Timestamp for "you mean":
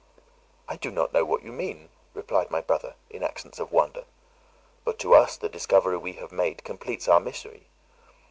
1.43-1.89